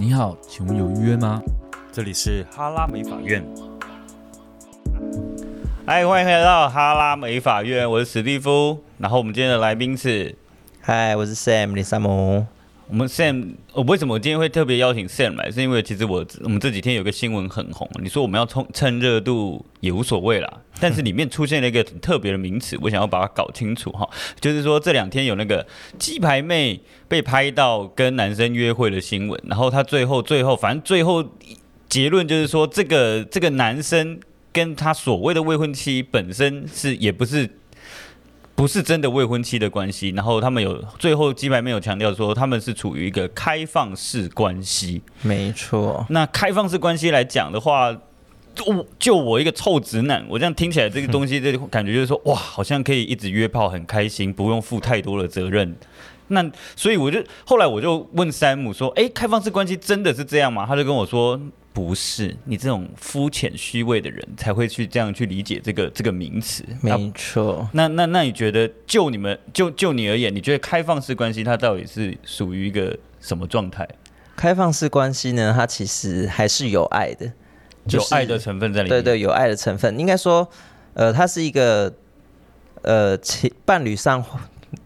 [0.00, 1.42] 你好，请问有预约吗？
[1.90, 3.44] 这里是哈拉美法院。
[5.84, 8.78] 嗨，欢迎来到哈拉美法院，我是史蒂夫。
[8.98, 10.32] 然后我们今天的来宾是，
[10.80, 12.46] 嗨，我是 Sam 李萨姆。
[12.90, 15.50] 我们 Sam，我为什么我今天会特别邀请 Sam 来？
[15.50, 20.50] 是因为其实我我们这几天有个新闻很红，你说我们要冲趁热度也无所谓啦。
[20.80, 24.08] 但是里面出现了一个很特别的名词，我想要把它搞清楚哈。
[24.40, 25.66] 就是说这两天有那个
[25.98, 31.22] 鸡排妹被拍到跟男生约会的新闻，然后他最后最后反正最后
[31.90, 34.18] 结论就是说，这个这个男生
[34.50, 37.50] 跟他所谓的未婚妻本身是也不是。
[38.58, 46.04] 不是真的未婚妻的关系，然后他们有最后鸡排没有强调说他们是处于一个开放式关系，没错。
[46.10, 47.96] 那开放式关系来讲的话，
[48.56, 55.76] 就就我一个臭直男，我这样听起来这个东西，这感觉就是说哇，好像可以一直约炮，很开心，不用负太多的责任。
[56.26, 56.44] 那
[56.74, 60.66] 所以我就后来我就问山姆说，哎，开放式关系真的是这样吗？
[60.66, 61.40] 他就跟我说。
[61.72, 66.64] 不是你这种肤浅虚伪的人才会去这样去理解这个这个名词。
[66.82, 67.68] 没错。
[67.72, 73.88] 那那那你觉得就你们就就你而言，你觉得开放式关系它到底是属于一个什么状态？
[74.34, 77.32] 开放式关系呢，它其实还是有爱的，
[77.86, 79.02] 就是、有爱的成分在里面。
[79.02, 79.98] 对对，有爱的成分。
[79.98, 80.48] 应该说，
[80.94, 81.94] 呃，它是一个
[82.82, 84.24] 呃，情伴侣上。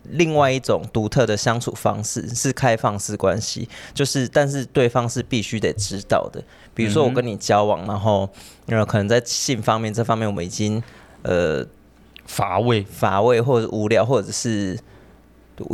[0.05, 6.43] 另外一种独特的相处方式是开放式关系，就是但是对方是必须得知道的。
[6.75, 8.29] 比如说我跟你交往，然后
[8.67, 10.83] 呃可能在性方面这方面我们已经
[11.23, 11.67] 呃
[12.27, 14.79] 乏味乏味或者无聊，或者是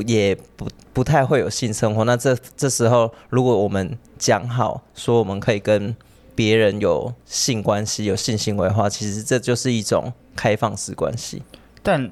[0.06, 2.04] 也不不太会有性生活。
[2.04, 5.94] 那这这时候如果我们讲好说我们可以跟
[6.34, 11.42] 别人有性关系、有性行为的话，其实这就是一种开放式关系。
[11.82, 12.10] 但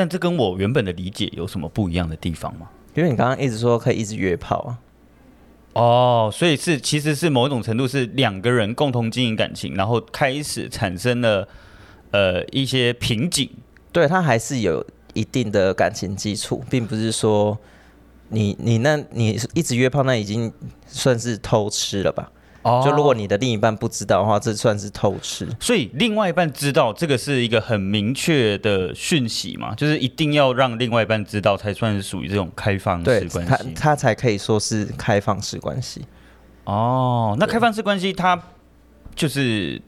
[0.00, 2.70] 但这跟我原本的理解有什么不一样的地方吗？
[2.94, 4.78] 因为你刚刚一直说可以一直约炮啊。
[5.74, 11.46] 哦，所以是其实是某一种程度是两个人共同经营感情，然后开始产生了
[12.12, 13.50] 呃一些瓶颈。
[13.92, 14.82] 对，他还是有
[15.12, 17.58] 一定的感情基础，并不是说
[18.30, 20.50] 你你那你一直约炮，那已经
[20.86, 22.32] 算是偷吃了吧？
[22.62, 25.48] 哦，就如果你的另一半不知道的话，这算是偷吃。
[25.58, 33.50] 所以另外一半知道这个是一个很明确的讯息嘛，就是一定要让另外一半知道，才算是属于这种开放式关系。
[33.50, 36.04] 他他才可以说是开放式关系。
[36.64, 38.38] 哦，那开放式关系，它
[39.14, 39.80] 就是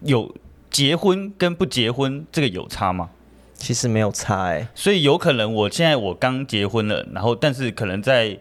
[0.00, 0.34] 有
[0.68, 3.10] 结婚跟不结婚这个有差吗？
[3.54, 8.38] 其实没有差哎、欸，所以有可能我现在我刚结婚了，然后但是可能在。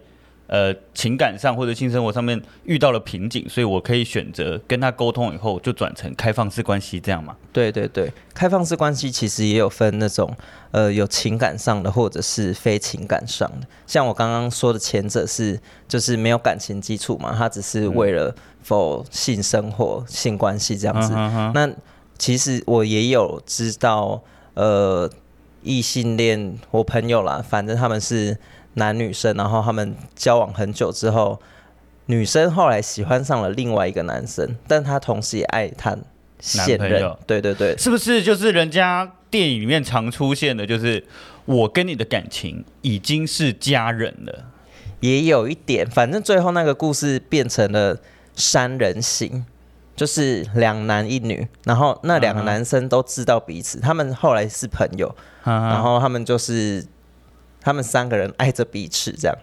[0.48, 7.36] 呃，情感上或者性生活上面遇到了瓶颈，所以我可以选择跟他沟通以后就转成开放式关系，这样嘛？
[7.52, 10.32] 对对对，开放式关系其实也有分那种
[10.70, 13.68] 呃有情感上的或者是非情感上的。
[13.88, 21.12] 像我刚刚说的前者是就是没有感情基础嘛，他只是为了否性生活、性关系这样子。
[21.16, 21.68] 嗯、那
[22.20, 24.22] 其实我也有知道
[24.54, 25.10] 呃
[25.64, 28.38] 异性恋，我朋友啦，反正他们是。
[28.76, 31.40] 男女生，然后他们交往很久之后，
[32.06, 35.98] 女生后来喜欢上了另外一个男生，但她同时也爱她
[36.40, 37.16] 现任。
[37.26, 41.04] 对对对，是不是就是人家电影里面常出现的，就是
[41.46, 44.46] 我跟你的感情已经是家人了？
[45.00, 47.98] 也有一点，反正最后那个故事变成了
[48.36, 49.46] 三人行，
[49.96, 56.86] 就是两男一女，然后那两个男生都知道彼此，他们后来是朋友，然后他们就是。
[57.66, 59.36] 他们三个人爱着彼此，这样，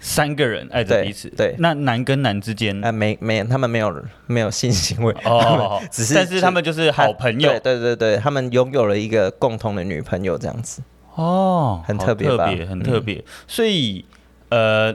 [0.00, 1.30] 三个人爱着彼此。
[1.30, 7.50] 对，那男跟男之间，啊、呃，没没，他们没有没有性行为哦，只是，但是他们就是好朋友。
[7.60, 10.82] 对对对对，他们拥有了一个共同的女朋友，这样子。
[11.14, 13.14] 哦，很特别，特别，很特别。
[13.18, 14.04] 嗯、所以，
[14.48, 14.92] 呃，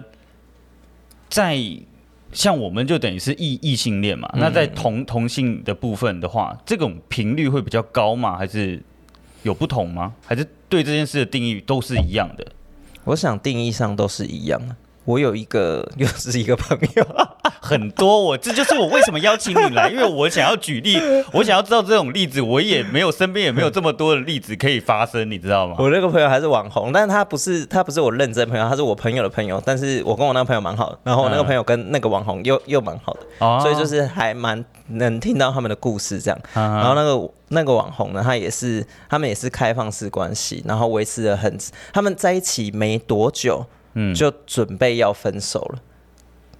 [1.29, 1.57] 在
[2.33, 8.35] 像我们就等于是异异性恋嘛，嗯、那在同同性的部分的话，这种频率会比较高吗？
[8.35, 8.83] 还是
[9.43, 10.13] 有不同吗？
[10.25, 12.45] 还是对这件事的定义都是一样的？
[13.07, 14.75] 我想定义上都是一样的。
[15.07, 17.07] 我有一个 又是一个朋友，
[17.61, 18.21] 很多。
[18.21, 20.99] 我这就是我为什么邀请你来， 因为我想要举例，
[21.31, 25.77] 我想要知道这种例子，我也没有身边也没有这么多的例子可以发生，你知道吗？
[25.79, 29.61] 我那个朋友还是网红，但是他不是他不是我认真朋友，他是我朋友的朋友。
[29.65, 36.37] 但是我跟我那个朋友蛮好的，然后我那个朋友跟那个网红又又蛮好的，嗯、所以就是还蛮能听到他们的故事这样。
[36.53, 41.57] 嗯、然后那个那个网红呢，他也是他们也是开放式关系，然后维持了很
[41.93, 43.65] 他们在一起没多久。
[43.99, 45.81] 嗯，就准备要分手了。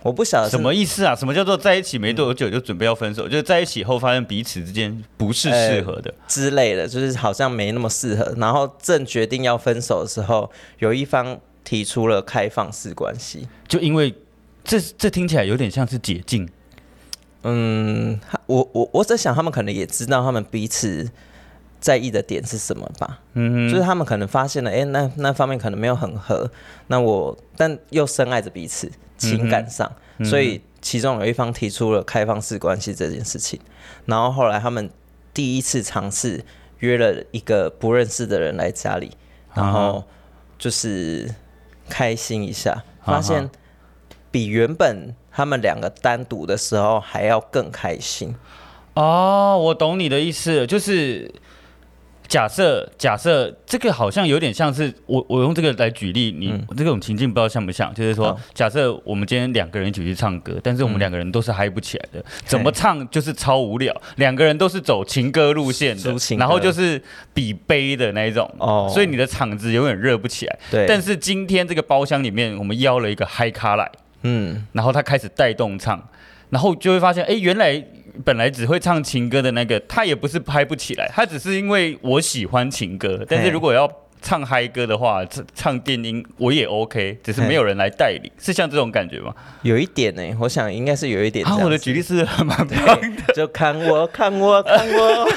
[0.01, 1.15] 我不晓得什么意思啊？
[1.15, 3.27] 什么叫做在一起没多久就准备要分手？
[3.27, 8.33] 嗯、就是在一起后发现彼此之间不是适合的、欸、之类的，就是好像没那么适合。
[8.37, 10.49] 然后正决定要分手的时候，
[10.79, 14.13] 有一方提出了开放式关系，就因为
[14.63, 16.47] 这这听起来有点像是解禁。
[17.43, 21.09] 嗯，我我我在想，他们可能也知道他们彼此
[21.79, 23.19] 在意的点是什么吧。
[23.33, 26.49] 嗯哼，就是他们可能发现了，哎，那那方面可能没有很合，
[26.87, 33.59] 那我但又深爱着彼此，情感上，嗯、所以其中有一方提出了开放式关系这件事情。
[34.05, 34.89] 然后后来他们
[35.33, 36.43] 第一次尝试
[36.79, 39.11] 约了一个不认识的人来家里，
[39.53, 40.03] 然后
[40.57, 41.33] 就是
[41.89, 43.49] 开心一下，发现
[44.31, 45.15] 比原本。
[45.37, 48.33] 他们两个单独的时候还要更开心
[48.95, 51.31] 哦，我懂你的意思，就是
[52.27, 57.93] 假设假设这个好像有点像是我我用这个来举例，你、嗯、这种情境不知道像不像？
[57.93, 67.01] 就是说，假设我们今天两个人一起去唱歌，但是我们两个人都是嗨不起来的，嗯、怎么唱就是超无聊，两个人都是走情歌路线的，然后就是
[67.33, 70.59] 比悲的那一种哦，所以你的场子永远热不起来。
[70.69, 73.89] 对，但是今天这个包厢里面，我们邀了一个嗨咖来。
[74.23, 76.03] 嗯，然后他开始带动唱，
[76.49, 77.83] 然后就会发现，哎，原来
[78.23, 83.87] 本来只会唱情歌的那个，他也不是拍不起来，他只是因为我喜欢情歌，但是如果要
[84.21, 89.33] 唱嗨歌的话，唱唱电音我也 OK，只是没有人来带领，是像这种感觉吗？
[89.61, 91.45] 有一点呢，我想应该是有一点。
[91.45, 95.29] 啊，我的举例是蛮棒的，就看我看我看我，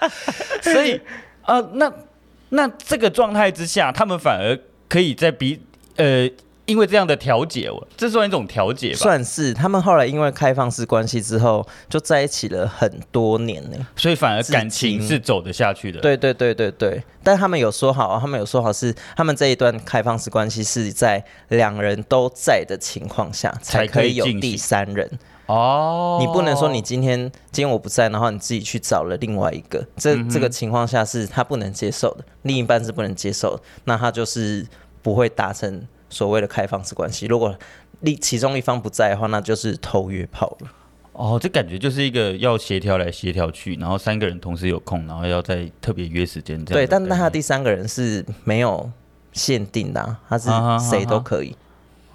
[0.62, 1.00] 所以
[1.42, 1.92] 啊，那
[2.48, 4.58] 那这个状态之下，他们反而
[4.88, 5.60] 可以在比
[5.96, 6.28] 呃。
[6.70, 8.96] 因为这样的调解，这算一种调解吧？
[8.96, 9.52] 算是。
[9.52, 16.00] 他们后来因为开放式关系之后，就在一起了很多年呢，所以反而感情是走得下去的。
[16.00, 17.02] 对对对对对。
[17.24, 25.10] 但他们有说好，他们有说好是他们这一段开放式关系是在两人都在的情况下才可以有第三人
[25.46, 26.18] 哦。
[26.20, 27.18] 你不能说你今天
[27.50, 34.64] 今天我不在，然后你自己去找了另外一个，这、嗯、这个情况下是他不能接受的，另一半是不能接受的，那他就是
[35.02, 35.84] 不会达成。
[36.10, 37.56] 所谓的开放式关系，如果
[38.00, 40.68] 另其中一方不在的话，那就是偷约炮了。
[41.12, 46.80] 哦，这感觉就是一个要协调来协调去，然后三个人同时有空，然后要再特别约时间这样。
[46.80, 48.90] 对，但那他第三个人是没有
[49.32, 50.48] 限定的，啊，他是
[50.88, 51.54] 谁都可以。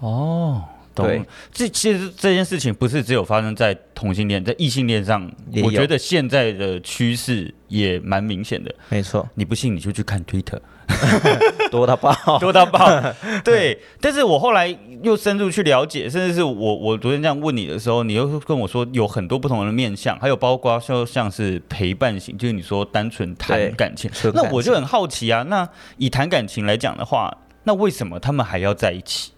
[0.00, 0.75] 哈哈哦，懂。
[1.04, 1.22] 对，
[1.52, 5.30] 这其实这件事情不是只有发生在同性恋，在异性恋上，
[5.64, 8.74] 我觉得现在的趋势也蛮明显的。
[8.88, 10.58] 没错，你不信你就去看 Twitter。
[11.68, 12.88] 多到爆， 多到爆，
[13.44, 13.76] 对。
[14.00, 14.68] 但是我后来
[15.02, 24.08] 又深入去了解，甚至是我我昨天这样问你的时候，你又跟我说有很多不同的面向，还有包括说像是陪伴型，就是你说单纯谈感情。
[24.32, 29.32] 那我就很好奇啊，那以谈感情来讲的话，那为什么他们还要在一起？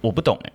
[0.00, 0.52] 我不懂哎、欸。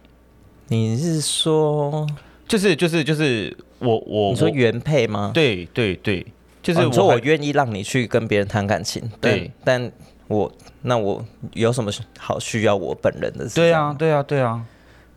[0.69, 2.07] 你是说，
[2.47, 5.31] 就是就是就是我我你说原配吗？
[5.33, 6.25] 对对对，
[6.63, 9.91] 就是我、哦、说我愿意让你去跟别人谈感情，对，但。
[10.29, 10.51] 我
[10.83, 13.49] 那我有什么好需要我本人的？
[13.49, 14.63] 对啊，对啊，对啊。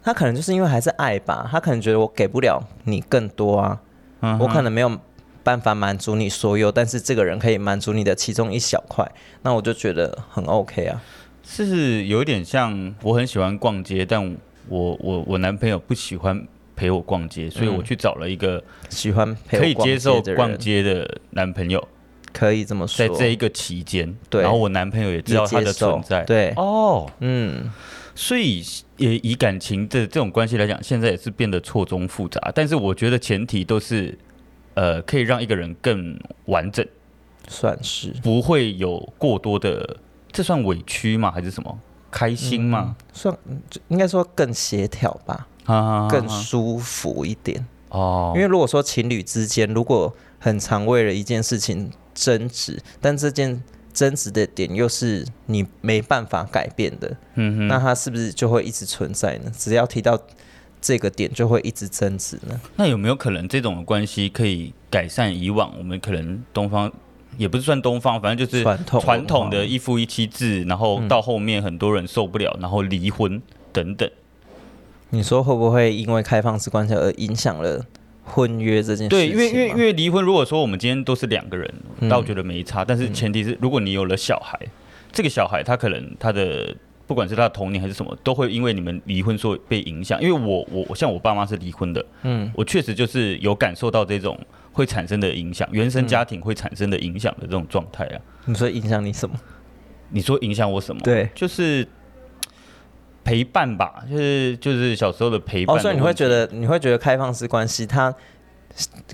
[0.03, 3.79] 他可能就是因为还是爱吧，他可能觉得我给不了你更多啊，
[4.23, 4.99] 嗯、我可能没有
[5.43, 9.07] 办法满足你所有，但是这个人可以满足你的其中一小块，
[9.43, 11.03] 那我就觉得很 OK 啊。
[11.45, 14.35] 是有一点像我很喜欢逛街，但
[14.73, 21.87] 我我我男朋友不喜欢陪我逛街，所以我去找了一个喜欢可以接受逛街的男朋友。
[22.33, 27.71] 可以这么说，在这一个期间，对，然后我男朋友也知道他的存在，对，哦，嗯，
[28.15, 28.65] 所以
[28.97, 32.41] 也以感情的这种关系来讲，现在也是变得错综复杂。
[32.55, 34.19] 但是我觉得前提都是，
[34.73, 36.87] 呃，可以让一个人更完整，
[37.49, 38.08] 算是。
[38.23, 39.99] 不会有过多的，
[40.32, 41.31] 这算委屈吗？
[41.31, 41.79] 还是什么
[42.13, 42.95] 开心嘛？
[42.97, 43.39] 嗯、算，
[43.89, 48.33] 应该说更协调吧，啊，更舒服一点哦。
[48.37, 51.91] 因为如果说情侣之间，如果很常为了一件事情。
[52.15, 53.63] 争执，但这件
[53.95, 59.51] 争执的点又是你没办法改变的，嗯哼，那它是不是就会一直存在呢？
[59.57, 60.21] 只要提到
[60.79, 62.61] 这个点，就会一直争执呢？
[62.77, 66.93] 那有没有可能这种关系可以改善以往我们可能东方
[67.36, 68.62] 也不是算东方，反正就是
[69.01, 73.41] 传统的一夫一妻制，然后到后面很多人受不了，然后离婚
[73.72, 74.08] 等等。
[75.10, 77.84] 你说会不会因为开放式关系而影响了？
[78.24, 81.69] 婚约这件事，对，因为因为因为离婚，如果说我们今天都是两个人，
[82.08, 82.84] 倒觉得没差。
[82.84, 84.70] 嗯、但是前提是，如果你有了小孩，嗯、
[85.10, 86.72] 这个小孩他可能他的
[87.06, 90.21] 不管是他的童年还是什么，都会因为你们离婚所被影响。
[90.23, 94.39] 因为我我我像我爸妈是离婚的，嗯，我确实就是有感受到这种
[94.73, 98.21] 会产生的影响，原生家庭会产生的影响的这种状态啊。
[98.44, 99.35] 你说影响你什么？
[100.11, 101.01] 你说影响我什么？
[101.03, 101.87] 对，就是。
[103.25, 105.81] 陪伴吧，就是就是小时候的陪伴的。
[105.81, 108.13] 哦，所以你会觉得你会觉得开放式关系，他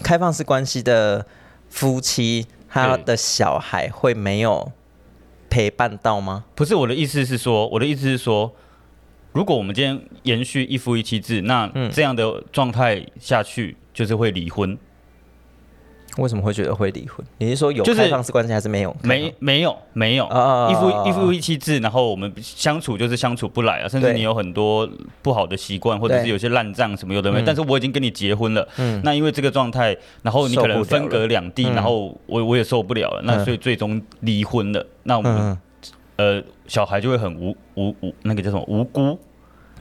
[0.03, 1.27] 开放式关系的
[1.69, 4.73] 夫妻，他的小孩会没有
[5.49, 6.45] 陪伴到吗？
[6.55, 8.53] 不是，我的意思是说，我的意思是说，
[9.33, 14.77] 如果我们今天延续一夫一妻制，那这样的状态下去就是会离婚。
[16.19, 17.25] 为什么会觉得会离婚？
[17.39, 18.95] 你是说有开放式关系还是没有？
[19.03, 20.71] 没没有没有啊！
[20.71, 24.89] 一夫一夫一妻制，然后我们相处就是相处不来啊，甚至你有很多
[25.23, 27.43] 不好的习惯，或者是有些烂账什么有的没。
[27.43, 34.85] 但是我已经跟你结婚了，嗯，那因为这个状态，然后你可能分隔两地，然后我我也受不了了，那所以最终离婚了。
[35.05, 35.59] 那我们
[36.17, 39.19] 呃小孩就会很无无无那个叫什么无辜，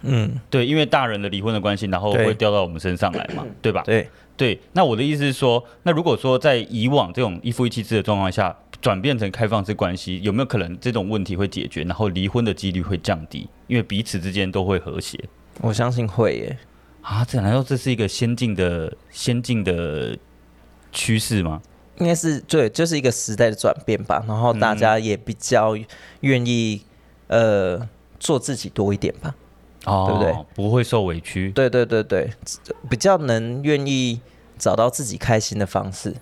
[0.03, 3.81] 嗯，对，因为大人的离婚的关系，然后会掉到我们身上来嘛， 对吧？
[3.85, 4.07] 对。
[4.37, 15.19] 对，那我的意思是说，那如果说在以往这种一夫一妻制的状况下，转变成开放式关系，有没有可能这种问题会解决，然后离婚的几率会降低，因为彼此之间都会和谐？
[15.61, 16.57] 我相信会耶。
[17.01, 20.15] 啊，这难道这是一个先进的先进的
[20.91, 21.59] 趋势吗？
[21.97, 24.23] 应该是对，就是一个时代的转变吧。
[24.27, 25.75] 然后大家也比较
[26.19, 26.83] 愿意、
[27.27, 27.89] 嗯、呃
[28.19, 29.33] 做自己多一点吧。
[29.87, 30.45] 哦，对不对？
[30.53, 31.49] 不会受委屈。
[31.51, 32.29] 对对对对，
[32.89, 34.19] 比较能愿意
[34.57, 36.13] 找到自己开心的方式。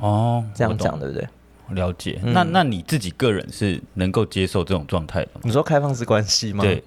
[0.00, 1.26] 哦，这样讲对不对？
[1.70, 2.18] 了解。
[2.22, 5.40] 嗯、那那你自己个人是能够接受这种状态的吗？
[5.44, 6.64] 你说开放式关系吗？
[6.64, 6.82] 对，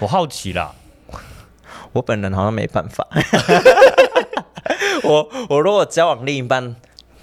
[0.00, 0.74] 我好奇啦。
[1.92, 3.06] 我本人好像没办法。
[5.04, 6.74] 我我如果交往另一半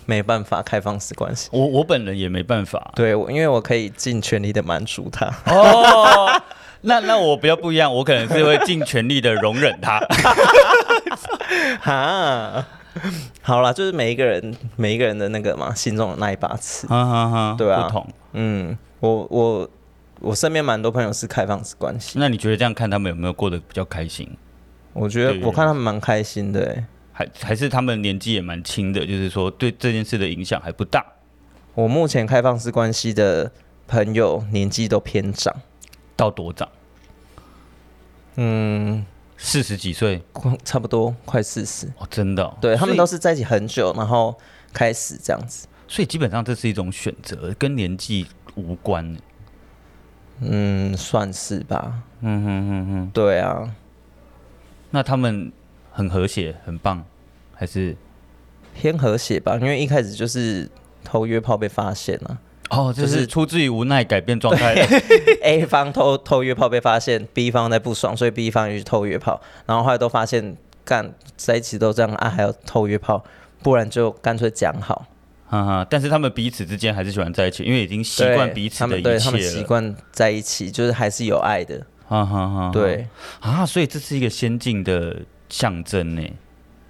[0.05, 2.91] 没办法开放式关系，我我本人也没办法。
[2.95, 5.27] 对，因为我可以尽全力的满足他。
[5.45, 6.41] 哦。
[6.85, 9.99] 那那我比较不一样，我可能是会尽全力的容忍他。
[11.81, 12.65] 哈，
[13.41, 18.07] 好啦，就是每一个人每一个人的那个嘛，心中的那一把尺，哈哈哈，对啊，不同。
[18.33, 19.69] 嗯，我我
[20.21, 22.17] 我身边蛮多朋友是开放式关系。
[22.19, 24.29] 那你觉得这样看他们有没有过得比较开心？
[24.93, 31.05] 我觉得我看他们蛮开心的，欸，还还是他们年纪也蛮轻的，就是说对这件事的影响还不大。
[31.73, 33.51] 我目前开放式关系的
[33.87, 35.53] 朋友年纪都偏长。
[36.15, 36.67] 到多长？
[38.35, 39.05] 嗯，
[39.37, 40.21] 四十几岁，
[40.63, 44.37] 差不多快四十哦，真的、哦，对他们都是在一起很久，然后
[44.73, 49.17] 开始这样子，所以基本上这是一种选择，跟年纪无关。
[50.41, 52.03] 嗯，算是吧。
[52.19, 53.73] 嗯哼哼哼，对啊。
[54.91, 55.51] 那他们
[55.91, 57.05] 很和谐，很棒，
[57.53, 57.95] 还是
[58.73, 59.55] 偏和谐吧？
[59.55, 60.69] 因为一开始就是
[61.05, 62.37] 偷约炮被发现了。
[62.69, 64.73] 哦，就是出自于无奈改变状态。
[65.43, 73.23] A 方偷偷约炮被发现，B 方在不爽，所以 B 方也去偷约炮，然后后来都发现干在一起都这样啊，还要偷约炮，
[73.61, 75.05] 不然就干脆讲好。
[75.47, 79.19] 哈哈，但是他们彼此之间还是喜欢在一起，因为已经习惯彼此的一切了。
[79.19, 81.79] 他们习惯在一起，就是还是有爱的。
[82.07, 83.07] 哈哈哈，对
[83.41, 86.21] 啊，所以这是一个先进的象征呢。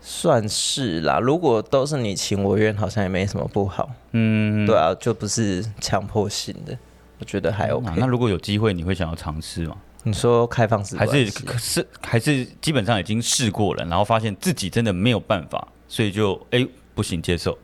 [0.07, 3.89] 算是啦，如果都是你情我愿，好像也没什么不好。
[4.11, 6.77] 嗯，对啊，就不是强迫性的，
[7.17, 7.91] 我觉得还 OK。
[7.97, 9.75] 那如果有机会，你会想要尝试吗？
[10.03, 17.57] 你说开放式还是可是还是基本上已经试过了，然后发现自己真的没有办法，所以就哎、欸、不行接受。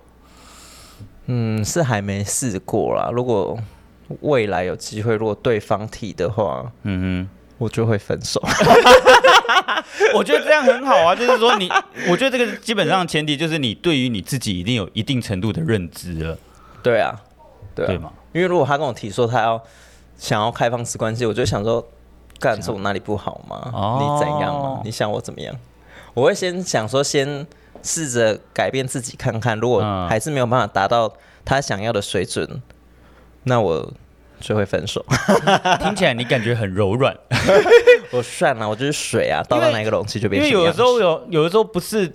[1.27, 3.11] 嗯，是还没试过啦。
[3.13, 3.55] 如果
[4.21, 7.29] 未来有机会，如果对方提的话，嗯哼。
[7.61, 8.41] 我就会分手。
[10.15, 11.69] 我觉得这样很好啊，就是说你，
[12.09, 16.37] 我觉得这个基本上前提就是你对于你自己一定有一定程度的认知了。
[16.83, 17.21] 对啊，
[17.75, 18.11] 对啊，对吗？
[18.33, 19.61] 因为如果他跟我提说他要
[20.17, 21.85] 想要开放式关系，我就想说，
[22.39, 23.71] 干是我哪里不好吗？
[23.73, 24.81] 哦、你怎样吗？
[24.83, 25.55] 你想我怎么样？
[26.13, 27.45] 我会先想说，先
[27.83, 31.13] 试着改变自己看看，如果还是没有办法达到
[31.45, 32.61] 他想要的水准，
[33.43, 33.93] 那我。
[34.41, 35.05] 就会分手，
[35.79, 37.15] 听起来你感觉很柔软。
[38.11, 40.43] 我算了，我就是水啊，倒到哪个容器就变。
[40.43, 42.11] 因为有的时候有，有的时候不是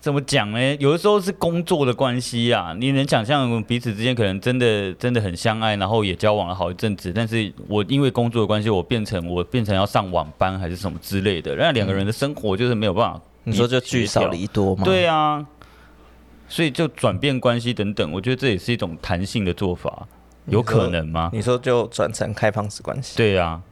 [0.00, 0.76] 怎么讲呢？
[0.76, 2.74] 有的时候是工作的关系啊。
[2.78, 13.20] 你能想象彼此之间可能真的真的很相爱，然后也交往了好一阵子，但是我因为工作的关系，我变成我变成要上晚班还是什么之类的，那两个人的生活就是没有办法。
[13.44, 14.84] 你说就聚少离多吗？
[14.84, 15.44] 对啊，
[16.48, 20.08] 所以就转变关系等等，我觉得这也是一种弹性的做法。
[20.46, 21.30] 有可能吗？
[21.32, 23.16] 你说就转成开放式关系？
[23.16, 23.62] 对呀、啊。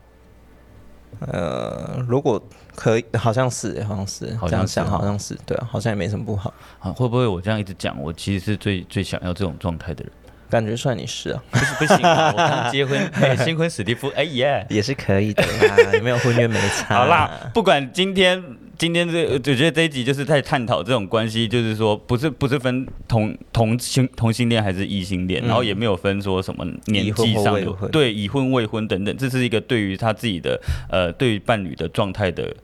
[1.20, 2.42] 呃，如果
[2.74, 6.52] 可以，好像是，好像是，好像想，好像是，对啊，好像也没什么不好。
[6.80, 10.12] 啊，会不会我这样一直讲，我其实是最最想要这种状态的人？
[10.50, 16.96] 感觉算你是啊，不是不行，我刚结婚， 哎，新婚史蒂夫，哎耶，也是可以的啦，有没有婚约没差。
[16.96, 18.42] 好啦，不管今天
[18.76, 32.54] 今天这，我觉得这一集就是在探讨这种关系，就是说不是不是分同同性同性恋还是异性恋，然后也没有分说什么年纪上有对已婚未婚等等，这是一个对于他自己的呃对于伴侣的状态的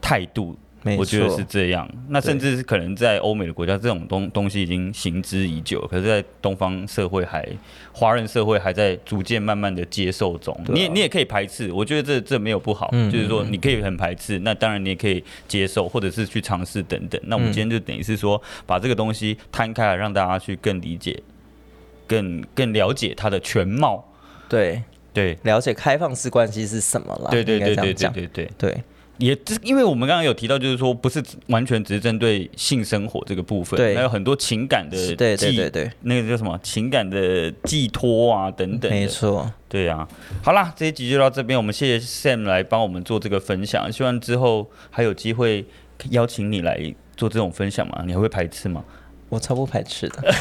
[0.00, 0.56] 态度
[0.96, 1.88] 我觉得是这样。
[2.08, 7.46] 那甚至是可能在欧美的国家，这种东东西已经行之已久，可是，在东方社会还
[7.92, 10.54] 华人社会还在逐渐慢慢的接受中。
[10.54, 17.20] 啊、你也你也可以排斥，我觉得这这没有不好，嗯、就是说你可以很排斥，那当然你也可以接受，或者是去尝试等等。
[17.24, 21.22] 那我们今天就等于是说，把这个东西摊开来，让大家去更理解、
[22.06, 24.06] 更更了解它的全貌。
[24.48, 24.82] 对
[25.12, 27.30] 对，了解开放式关系是什么了？
[27.30, 28.84] 对对对对对对对对。
[29.20, 38.90] 也，因为我们刚刚有提到，就是说不是完全只是针对性生活这个部分，对，还有很多情感的寄，对对对对，那个叫什么情感的寄托啊等等。
[38.90, 40.08] 没错，对啊。
[40.42, 45.64] 好啦，这一集就到这边，我们谢谢 Sam 来帮我们做这个分享，希望之后还有机会
[46.10, 48.02] 邀请你来做这种分享嘛？
[48.06, 48.82] 你还会排斥吗？
[49.28, 50.32] 我超不排斥的。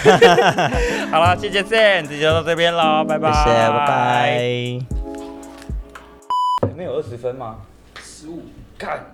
[1.12, 4.40] 好了，谢谢 Sam，这集就到这边喽，拜拜，谢谢，拜拜。
[6.68, 7.58] 前面有二十分吗？
[8.02, 8.42] 十五。
[8.80, 9.06] 看，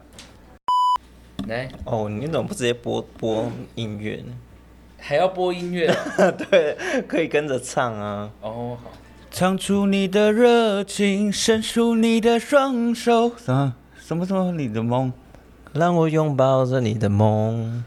[1.47, 4.31] 来哦，你怎么不直接播播音乐呢？
[4.99, 5.91] 还要播音乐？
[6.51, 8.29] 对，可以跟着唱啊。
[8.41, 8.91] 哦，好。
[9.31, 15.11] 唱出你的热情，伸出你的双手，什么，什么什么你的梦，
[15.73, 17.83] 让我拥抱着你的梦。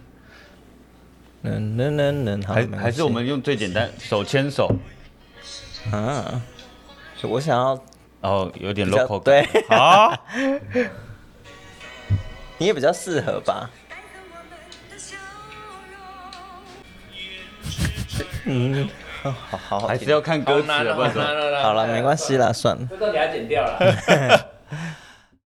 [1.42, 4.68] 能能能能，好，还还是我们用最简单，手牵手。
[5.92, 6.42] 啊，
[7.22, 7.80] 我想要，
[8.22, 10.12] 哦，有点 local 对，好。
[12.58, 13.70] 你也比较适合吧？
[18.44, 18.88] 嗯，
[19.22, 21.22] 好好好，还是要看歌词，不然说，
[21.62, 23.78] 好了，没关系啦，算了，这都给他剪掉了。